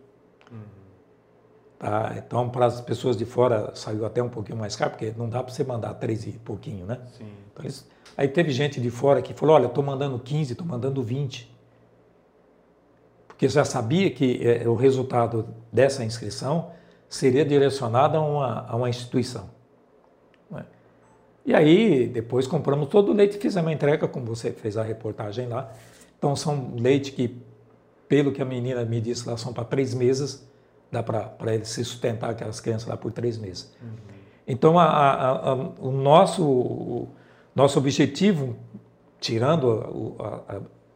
[1.79, 2.15] Tá?
[2.17, 5.43] Então, para as pessoas de fora, saiu até um pouquinho mais caro, porque não dá
[5.43, 6.99] para você mandar três e pouquinho, né?
[7.19, 7.29] Sim.
[7.53, 7.87] Então, eles...
[8.17, 11.60] Aí teve gente de fora que falou, olha, estou mandando 15, estou mandando 20.
[13.41, 16.73] Porque já sabia que é, o resultado dessa inscrição
[17.09, 19.49] seria direcionado a uma, a uma instituição.
[20.51, 20.63] Né?
[21.47, 24.83] E aí, depois compramos todo o leite e fizemos a entrega, como você fez a
[24.83, 25.73] reportagem lá.
[26.19, 27.41] Então, são leite que
[28.07, 30.47] pelo que a menina me disse lá, são para três meses,
[30.93, 33.75] dá para ele se sustentar aquelas crianças lá por três meses.
[33.81, 33.89] Uhum.
[34.47, 37.09] Então, a, a, a, o nosso, o
[37.55, 38.55] nosso objetivo,
[39.19, 40.17] tirando o,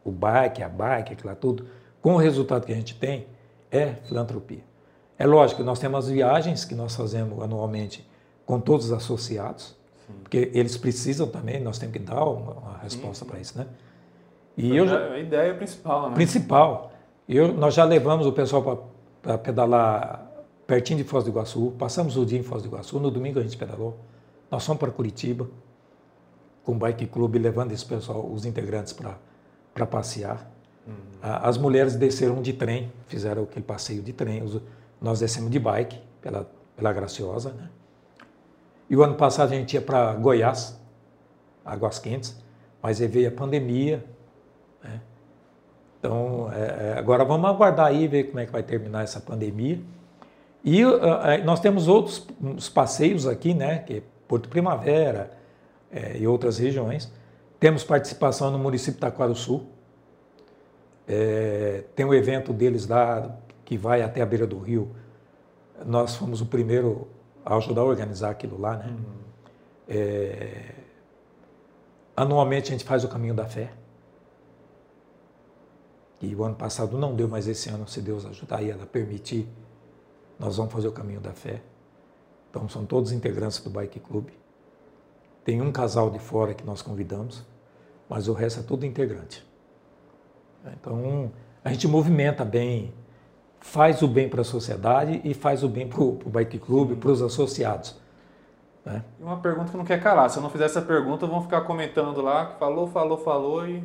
[0.03, 1.65] o bike, a bike, aquilo lá tudo,
[2.05, 3.25] com o resultado que a gente tem,
[3.71, 4.63] é filantropia.
[5.17, 8.07] É lógico, nós temos as viagens que nós fazemos anualmente
[8.45, 10.13] com todos os associados, sim.
[10.21, 13.65] porque eles precisam também, nós temos que dar uma, uma resposta para isso, né?
[14.55, 16.13] E eu já, é a ideia principal, né?
[16.13, 16.91] Principal.
[17.27, 20.29] Eu, nós já levamos o pessoal para pedalar
[20.67, 23.41] pertinho de Foz do Iguaçu, passamos o dia em Foz do Iguaçu, no domingo a
[23.41, 23.97] gente pedalou.
[24.51, 25.49] Nós fomos para Curitiba
[26.63, 28.93] com o Bike Club, levando esse pessoal, os integrantes,
[29.73, 30.53] para passear.
[31.21, 34.43] As mulheres desceram de trem, fizeram aquele passeio de trem.
[35.01, 37.51] Nós descemos de bike pela, pela Graciosa.
[37.51, 37.69] Né?
[38.89, 40.79] E o ano passado a gente ia para Goiás,
[41.63, 42.35] Águas Quentes,
[42.81, 44.05] mas aí veio a pandemia,
[44.83, 45.01] né?
[45.99, 49.79] Então, é, é, agora vamos aguardar aí, ver como é que vai terminar essa pandemia.
[50.63, 50.99] E uh,
[51.43, 52.27] nós temos outros
[52.69, 55.31] passeios aqui, né, que é Porto Primavera
[55.91, 57.11] é, e outras regiões.
[57.59, 59.67] Temos participação no município de Taquaro Sul.
[61.07, 64.95] É, tem um evento deles lá que vai até a beira do rio.
[65.85, 67.07] Nós fomos o primeiro
[67.43, 68.87] a ajudar a organizar aquilo lá, né?
[68.89, 69.15] Uhum.
[69.87, 70.73] É,
[72.15, 73.71] anualmente a gente faz o Caminho da Fé
[76.25, 79.47] e o ano passado não deu, mas esse ano, se Deus ajudar e ela permitir,
[80.39, 81.61] nós vamos fazer o caminho da fé.
[82.49, 84.29] Então são todos integrantes do Bike Club.
[85.43, 87.43] Tem um casal de fora que nós convidamos,
[88.09, 89.44] mas o resto é tudo integrante.
[90.79, 91.31] Então
[91.63, 92.93] a gente movimenta bem,
[93.59, 97.11] faz o bem para a sociedade e faz o bem para o Bike Club, para
[97.11, 97.95] os associados.
[98.85, 99.03] Né?
[99.19, 100.29] E uma pergunta que não quer calar.
[100.29, 103.83] Se eu não fizer essa pergunta, vão ficar comentando lá, falou, falou, falou e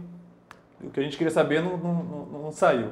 [0.82, 2.90] o que a gente queria saber não, não, não, não saiu.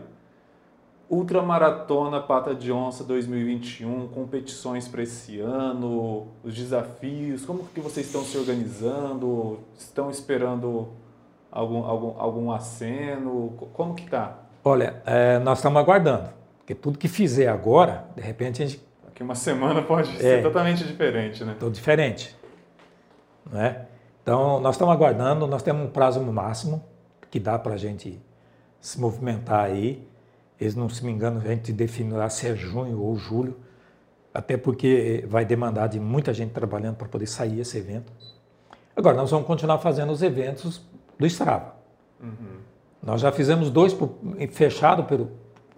[1.11, 8.23] Ultramaratona Pata de Onça 2021, competições para esse ano, os desafios, como que vocês estão
[8.23, 9.61] se organizando?
[9.79, 10.89] Estão esperando
[11.51, 13.51] algum, algum, algum aceno?
[13.73, 14.39] Como que está?
[14.65, 18.83] Olha, é, nós estamos aguardando, porque tudo que fizer agora, de repente a gente...
[19.05, 21.57] Daqui uma semana pode é, ser totalmente diferente, né?
[21.59, 22.37] Tudo diferente,
[23.51, 23.87] né?
[24.23, 26.85] Então, nós estamos aguardando, nós temos um prazo máximo,
[27.31, 28.21] que dá para a gente
[28.81, 30.07] se movimentar aí.
[30.61, 33.57] Eles, não se me engano, a gente definirá se é junho ou julho,
[34.35, 38.13] até porque vai demandar de muita gente trabalhando para poder sair esse evento.
[38.95, 40.85] Agora, nós vamos continuar fazendo os eventos
[41.19, 41.75] do Strava.
[42.21, 42.59] Uhum.
[43.03, 43.97] Nós já fizemos dois
[44.51, 45.31] fechado pelo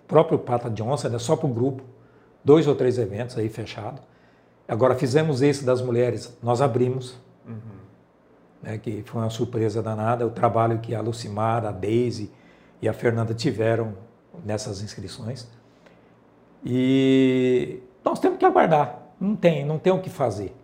[0.06, 1.82] próprio Pata de Onça, né, só para o grupo,
[2.44, 4.00] dois ou três eventos aí fechado.
[4.66, 7.16] Agora fizemos esse das mulheres, nós abrimos.
[7.46, 7.80] Uhum
[8.62, 12.30] né, que foi uma surpresa danada, o trabalho que a Lucimar, a Deise
[12.80, 13.94] e a Fernanda tiveram
[14.44, 15.48] nessas inscrições.
[16.64, 20.54] E nós temos que aguardar, não tem, não tem o que fazer.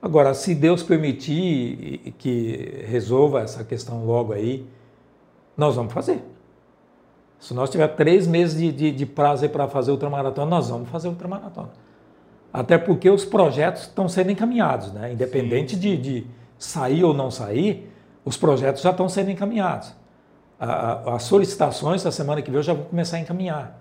[0.00, 4.66] Agora, se Deus permitir que resolva essa questão logo aí,
[5.56, 6.22] nós vamos fazer.
[7.38, 11.08] Se nós tiver três meses de, de, de prazo para fazer ultramaratona, nós vamos fazer
[11.08, 11.70] ultramaratona.
[12.52, 15.12] Até porque os projetos estão sendo encaminhados, né?
[15.12, 16.26] Independente de, de,
[16.58, 17.92] sair ou não sair,
[18.24, 19.94] os projetos já estão sendo encaminhados.
[20.58, 23.78] A, a, as solicitações da semana que vem eu já vou começar a encaminhar.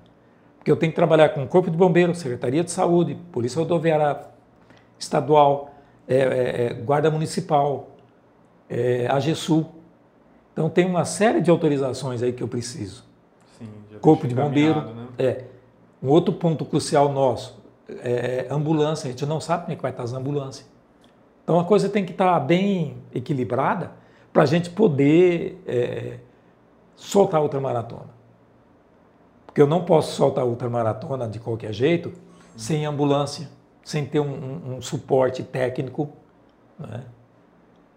[0.58, 4.20] Porque eu tenho que trabalhar com o Corpo de Bombeiros, Secretaria de Saúde, Polícia Rodoviária
[5.00, 5.75] Estadual,
[6.08, 7.90] é, é, é Guarda Municipal,
[8.70, 9.66] é, AGESUL.
[10.54, 13.04] Então tem uma série de autorizações aí que eu preciso.
[13.58, 13.68] Sim,
[14.02, 14.82] Corpo de Bombeiro.
[14.82, 15.08] Né?
[15.18, 15.44] É.
[16.02, 19.08] Um outro ponto crucial nosso é ambulância.
[19.08, 20.70] A gente não sabe como é que vai estar as ambulâncias.
[21.44, 23.92] Então a coisa tem que estar bem equilibrada
[24.34, 26.18] para a gente poder é,
[26.96, 28.16] soltar a ultramaratona.
[29.46, 32.12] Porque eu não posso soltar a ultramaratona de qualquer jeito
[32.58, 33.50] sem ambulância,
[33.86, 36.10] sem ter um, um, um suporte técnico.
[36.78, 37.04] Né?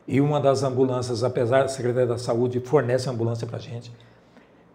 [0.06, 3.90] E uma das ambulâncias, apesar da Secretaria da Saúde fornece ambulância para a gente,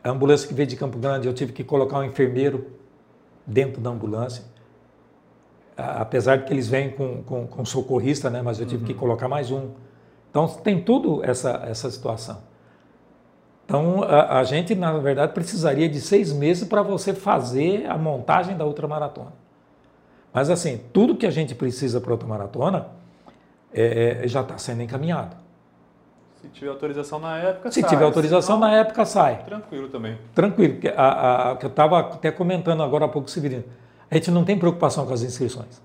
[0.03, 2.65] a ambulância que veio de Campo Grande, eu tive que colocar um enfermeiro
[3.45, 4.43] dentro da ambulância.
[5.77, 8.41] Apesar de que eles vêm com, com, com socorrista, né?
[8.41, 8.87] mas eu tive uhum.
[8.87, 9.69] que colocar mais um.
[10.31, 12.39] Então tem tudo essa, essa situação.
[13.65, 18.57] Então a, a gente, na verdade, precisaria de seis meses para você fazer a montagem
[18.57, 19.42] da ultramaratona.
[20.33, 22.87] Mas assim, tudo que a gente precisa para a ultramaratona
[23.71, 25.35] é, é já está sendo encaminhado.
[26.41, 27.89] Se tiver autorização na época, Se sai.
[27.89, 29.43] tiver autorização Senão, na época, sai.
[29.43, 30.17] Tranquilo também.
[30.35, 30.73] Tranquilo.
[30.73, 33.63] Porque a, a, que eu estava até comentando agora há pouco, Severino,
[34.11, 35.81] a gente não tem preocupação com as inscrições.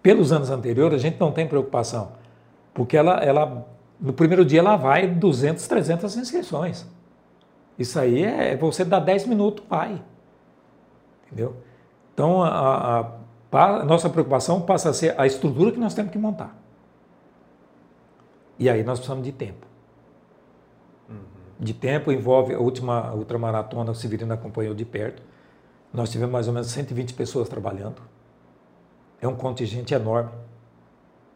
[0.00, 2.12] Pelos anos anteriores, a gente não tem preocupação.
[2.72, 3.66] Porque ela, ela
[4.00, 6.86] no primeiro dia, ela vai 200, 300 inscrições.
[7.78, 10.00] Isso aí é você dar 10 minutos, vai.
[11.26, 11.56] Entendeu?
[12.18, 13.12] Então, a,
[13.52, 16.52] a, a nossa preocupação passa a ser a estrutura que nós temos que montar.
[18.58, 19.64] E aí nós precisamos de tempo.
[21.08, 21.16] Uhum.
[21.60, 25.22] De tempo envolve a última ultramaratona, o Severino acompanhou de perto.
[25.92, 28.02] Nós tivemos mais ou menos 120 pessoas trabalhando.
[29.20, 30.32] É um contingente enorme.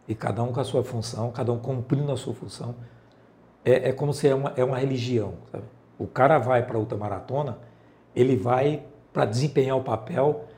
[0.09, 2.75] E cada um com a sua função, cada um cumprindo a sua função.
[3.65, 5.35] É, é como se é uma, é uma religião.
[5.53, 5.65] Sabe?
[5.97, 7.59] O cara vai para a ultramaratona,
[8.17, 10.49] ele vai para desempenhar o papel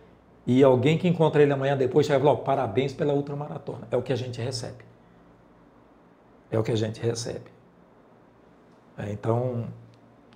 [0.46, 3.88] e alguém que encontra ele amanhã depois chega e fala, oh, parabéns pela ultramaratona.
[3.90, 4.84] É o que a gente recebe.
[6.50, 7.50] É o que a gente recebe.
[8.98, 9.66] É, então,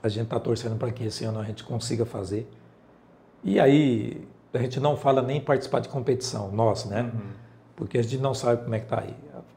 [0.02, 2.50] a gente está torcendo para que esse ano a gente consiga fazer.
[3.44, 7.02] E aí, a gente não fala nem participar de competição, nós, né?
[7.02, 7.30] Uhum.
[7.76, 9.14] Porque a gente não sabe como é que está aí.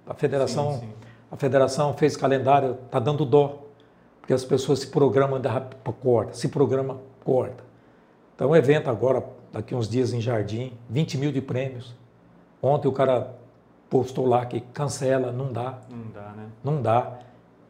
[0.07, 0.93] A, a federação, sim, sim.
[1.31, 3.63] a federação fez calendário, está dando dó,
[4.19, 5.61] porque as pessoas se programam da
[6.01, 7.63] corta, se programa corta.
[8.35, 11.93] Então, o evento agora, daqui uns dias em Jardim, 20 mil de prêmios.
[12.61, 13.35] Ontem o cara
[13.89, 15.79] postou lá que cancela, não dá.
[15.89, 16.45] Não dá, né?
[16.63, 17.19] Não dá.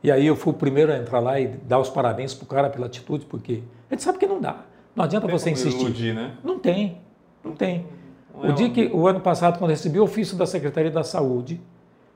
[0.03, 2.69] E aí eu fui o primeiro a entrar lá e dar os parabéns pro cara
[2.69, 4.61] pela atitude, porque a gente sabe que não dá.
[4.95, 5.81] Não adianta não você insistir.
[5.81, 6.37] Iludir, né?
[6.43, 6.97] Não tem,
[7.43, 7.85] não tem.
[8.33, 8.73] Não o é dia um...
[8.73, 11.61] que o ano passado, quando recebi o ofício da Secretaria da Saúde,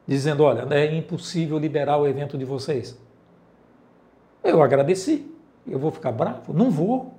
[0.07, 2.99] dizendo, olha, é impossível liberar o evento de vocês.
[4.43, 5.31] Eu agradeci.
[5.67, 6.53] Eu vou ficar bravo?
[6.53, 7.15] Não vou.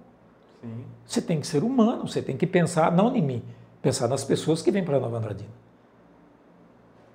[0.61, 0.85] Sim.
[1.05, 3.43] Você tem que ser humano, você tem que pensar, não em mim,
[3.81, 5.51] pensar nas pessoas que vêm para Nova Andradina.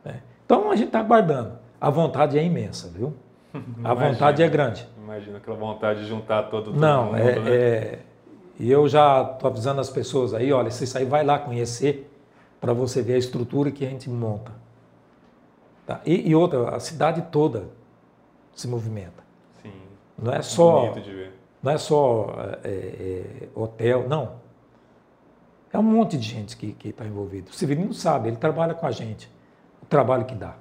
[0.03, 0.21] Né?
[0.45, 1.59] Então a gente está aguardando.
[1.79, 3.13] A vontade é imensa, viu?
[3.83, 4.87] a vontade é grande.
[5.03, 7.17] Imagina aquela vontade de juntar todo, todo Não, mundo.
[7.17, 7.51] É, né?
[7.51, 7.99] é,
[8.59, 12.09] e eu já estou avisando as pessoas aí, olha, se sair, vai lá conhecer
[12.61, 14.51] para você ver a estrutura que a gente monta.
[15.85, 15.99] Tá?
[16.05, 17.69] E, e, outra, a cidade toda
[18.53, 19.23] se movimenta.
[19.63, 19.71] Sim.
[20.17, 20.93] Não é, é só.
[21.61, 22.27] Não é só
[22.63, 24.41] é, é, hotel, não.
[25.71, 27.51] É um monte de gente que está envolvido.
[27.51, 29.29] O Severino sabe, ele trabalha com a gente
[29.91, 30.55] trabalho que dá.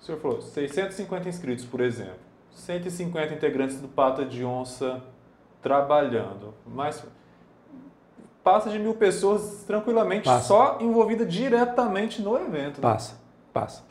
[0.00, 2.18] O senhor falou 650 inscritos, por exemplo.
[2.50, 5.02] 150 integrantes do Pata de Onça
[5.62, 6.54] trabalhando.
[6.66, 7.02] Mas
[8.44, 10.46] passa de mil pessoas tranquilamente, passa.
[10.46, 12.76] só envolvida diretamente no evento.
[12.76, 12.82] Né?
[12.82, 13.18] Passa,
[13.52, 13.82] passa.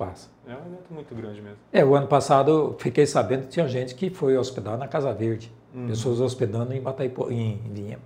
[0.00, 0.30] Passa.
[0.46, 1.58] É um evento muito grande mesmo.
[1.70, 5.52] É, o ano passado fiquei sabendo que tinha gente que foi hospedar na Casa Verde.
[5.74, 5.88] Uhum.
[5.88, 7.98] Pessoas hospedando em Bataipo, em Vinha.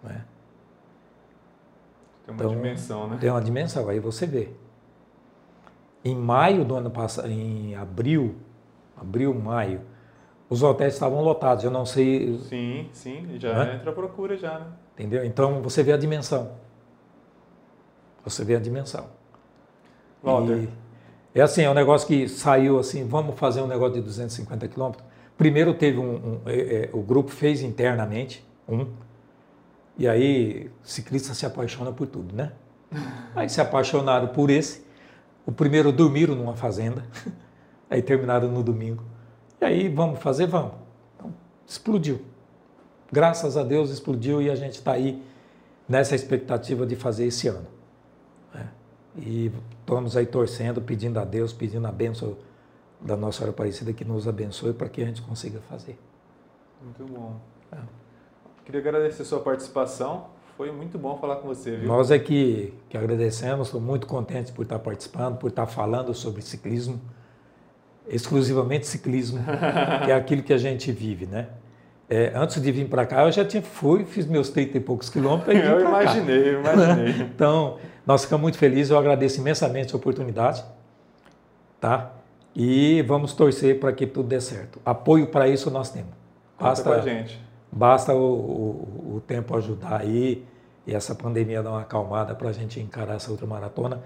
[0.00, 0.24] Né?
[2.24, 3.18] Tem uma então, dimensão, né?
[3.20, 4.50] Tem uma dimensão, aí você vê.
[6.04, 8.36] Em maio do ano passado, em abril,
[8.96, 9.80] abril, maio,
[10.48, 12.38] os hotéis estavam lotados, eu não sei...
[12.48, 13.74] Sim, sim, já né?
[13.74, 14.66] entra a procura já, né?
[14.94, 15.24] Entendeu?
[15.24, 16.52] Então você vê a dimensão.
[18.22, 19.18] Você vê a dimensão.
[21.34, 24.68] E, é assim, é um negócio que saiu assim, vamos fazer um negócio de 250
[24.68, 25.04] quilômetros.
[25.36, 28.86] Primeiro teve um, um é, é, o grupo fez internamente, um,
[29.96, 32.52] e aí, ciclista se apaixona por tudo, né?
[33.36, 34.82] Aí se apaixonaram por esse.
[35.44, 37.04] O primeiro dormiram numa fazenda,
[37.90, 39.02] aí terminaram no domingo.
[39.60, 40.46] E aí, vamos fazer?
[40.46, 40.72] Vamos.
[41.66, 42.20] explodiu.
[43.12, 45.22] Graças a Deus explodiu e a gente está aí
[45.88, 47.66] nessa expectativa de fazer esse ano.
[49.16, 49.50] E
[49.80, 52.36] estamos aí torcendo, pedindo a Deus, pedindo a bênção
[53.00, 55.98] da Nossa Senhora Aparecida que nos abençoe para que a gente consiga fazer.
[56.82, 57.36] Muito bom.
[57.72, 57.76] É.
[58.64, 60.26] Queria agradecer a sua participação.
[60.56, 61.88] Foi muito bom falar com você, viu?
[61.88, 66.42] Nós é que, que agradecemos, estou muito contente por estar participando, por estar falando sobre
[66.42, 67.00] ciclismo,
[68.06, 69.40] exclusivamente ciclismo,
[70.04, 71.48] que é aquilo que a gente vive, né?
[72.08, 75.08] É, antes de vir para cá, eu já tinha fui, fiz meus 30 e poucos
[75.08, 75.56] quilômetros.
[75.56, 77.22] E eu imaginei, eu imaginei.
[77.22, 80.64] então, nós ficamos muito felizes, eu agradeço imensamente a oportunidade,
[81.80, 82.12] tá?
[82.54, 84.80] E vamos torcer para que tudo dê certo.
[84.84, 86.12] Apoio para isso nós temos.
[86.58, 87.40] Basta, Conta com a gente.
[87.70, 90.44] Basta o, o, o, tempo ajudar aí
[90.86, 94.02] e essa pandemia dar uma acalmada para a gente encarar essa outra maratona.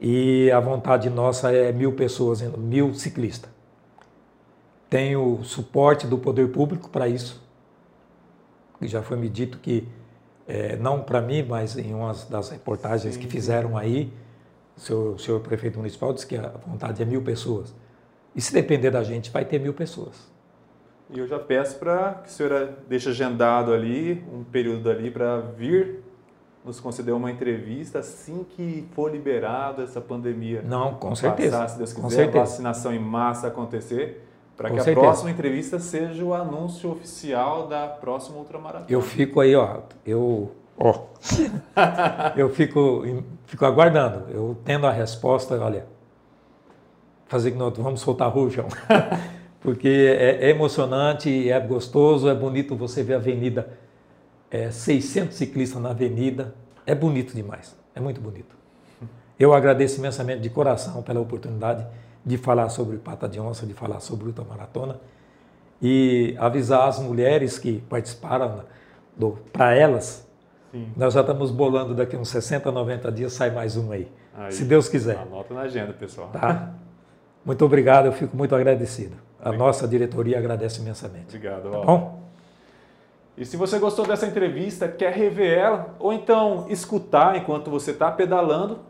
[0.00, 3.50] E a vontade nossa é mil pessoas, mil ciclistas.
[4.88, 7.42] Tem o suporte do poder público para isso.
[8.82, 9.86] Já foi me dito que,
[10.50, 14.12] é, não para mim, mas em uma das reportagens sim, que fizeram aí,
[14.76, 17.72] o senhor, o senhor prefeito municipal disse que a vontade é mil pessoas.
[18.34, 20.28] E se depender da gente, vai ter mil pessoas.
[21.08, 25.38] E eu já peço para que a senhora deixe agendado ali, um período ali, para
[25.38, 26.02] vir
[26.64, 30.62] nos conceder uma entrevista assim que for liberado essa pandemia.
[30.62, 31.58] Não, com certeza.
[31.58, 34.28] Passar, se Deus quiser, a vacinação em massa acontecer,
[34.60, 35.00] para que certeza.
[35.00, 38.84] a próxima entrevista seja o anúncio oficial da próxima ultramaratona.
[38.90, 41.04] Eu fico aí, ó, eu, ó,
[42.36, 43.02] eu fico,
[43.46, 45.86] fico aguardando, eu tendo a resposta, olha,
[47.26, 48.68] fazer que nós vamos soltar rojão.
[49.62, 53.78] porque é, é, emocionante, é gostoso, é bonito você ver a avenida,
[54.50, 56.54] é, 600 ciclistas na avenida,
[56.84, 58.54] é bonito demais, é muito bonito.
[59.38, 61.86] Eu agradeço imensamente de coração pela oportunidade
[62.24, 65.00] de falar sobre Pata de Onça, de falar sobre Luta Maratona
[65.80, 68.64] e avisar as mulheres que participaram
[69.52, 70.28] para elas.
[70.70, 70.92] Sim.
[70.96, 74.64] Nós já estamos bolando daqui uns 60, 90 dias, sai mais um aí, aí se
[74.64, 75.18] Deus quiser.
[75.18, 76.28] Anota na agenda, pessoal.
[76.28, 76.74] Tá?
[77.44, 79.16] Muito obrigado, eu fico muito agradecido.
[79.42, 81.34] A nossa diretoria agradece imensamente.
[81.34, 82.20] Obrigado, tá bom?
[83.36, 88.10] E se você gostou dessa entrevista, quer rever ela, ou então escutar enquanto você está
[88.10, 88.80] pedalando,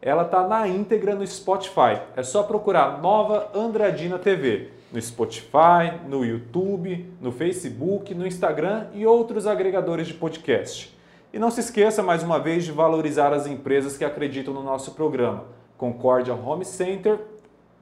[0.00, 2.00] ela está na íntegra no Spotify.
[2.16, 9.06] É só procurar Nova Andradina TV no Spotify, no YouTube, no Facebook, no Instagram e
[9.06, 10.96] outros agregadores de podcast.
[11.32, 14.92] E não se esqueça mais uma vez de valorizar as empresas que acreditam no nosso
[14.92, 15.44] programa.
[15.76, 17.20] Concórdia Home Center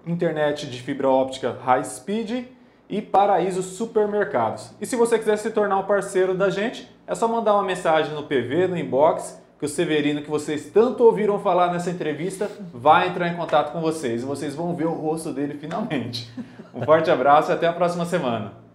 [0.07, 2.47] internet de fibra óptica high speed
[2.89, 4.71] e Paraíso Supermercados.
[4.81, 8.15] E se você quiser se tornar um parceiro da gente, é só mandar uma mensagem
[8.15, 13.09] no PV, no inbox, que o Severino, que vocês tanto ouviram falar nessa entrevista, vai
[13.09, 16.31] entrar em contato com vocês e vocês vão ver o rosto dele finalmente.
[16.73, 18.68] Um forte abraço e até a próxima semana.